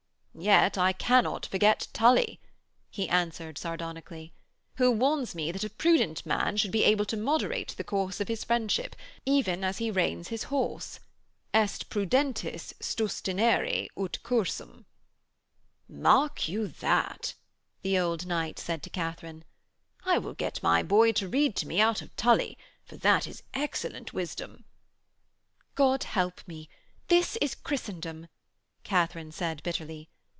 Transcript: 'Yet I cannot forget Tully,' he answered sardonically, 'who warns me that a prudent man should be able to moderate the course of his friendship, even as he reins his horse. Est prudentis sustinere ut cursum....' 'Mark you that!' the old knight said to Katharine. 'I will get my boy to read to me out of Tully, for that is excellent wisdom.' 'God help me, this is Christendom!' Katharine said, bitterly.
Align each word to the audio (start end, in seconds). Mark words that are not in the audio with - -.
'Yet 0.33 0.77
I 0.77 0.93
cannot 0.93 1.45
forget 1.47 1.89
Tully,' 1.91 2.39
he 2.89 3.09
answered 3.09 3.57
sardonically, 3.57 4.31
'who 4.77 4.89
warns 4.89 5.35
me 5.35 5.51
that 5.51 5.65
a 5.65 5.69
prudent 5.69 6.25
man 6.25 6.55
should 6.55 6.71
be 6.71 6.85
able 6.85 7.03
to 7.07 7.17
moderate 7.17 7.75
the 7.75 7.83
course 7.83 8.21
of 8.21 8.29
his 8.29 8.45
friendship, 8.45 8.95
even 9.25 9.61
as 9.65 9.79
he 9.79 9.91
reins 9.91 10.29
his 10.29 10.43
horse. 10.43 11.01
Est 11.53 11.89
prudentis 11.89 12.73
sustinere 12.79 13.89
ut 13.97 14.19
cursum....' 14.23 14.85
'Mark 15.89 16.47
you 16.47 16.69
that!' 16.69 17.33
the 17.81 17.99
old 17.99 18.25
knight 18.25 18.57
said 18.57 18.81
to 18.83 18.89
Katharine. 18.89 19.43
'I 20.05 20.19
will 20.19 20.33
get 20.33 20.63
my 20.63 20.81
boy 20.81 21.11
to 21.11 21.27
read 21.27 21.57
to 21.57 21.67
me 21.67 21.81
out 21.81 22.01
of 22.01 22.15
Tully, 22.15 22.57
for 22.85 22.95
that 22.95 23.27
is 23.27 23.43
excellent 23.53 24.13
wisdom.' 24.13 24.63
'God 25.75 26.03
help 26.05 26.39
me, 26.47 26.69
this 27.09 27.35
is 27.41 27.53
Christendom!' 27.53 28.29
Katharine 28.85 29.33
said, 29.33 29.61
bitterly. 29.61 30.07